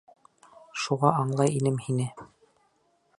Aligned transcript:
Шуға 0.85 1.11
аңлай 1.25 1.53
инем 1.59 1.79
һине. 1.89 2.09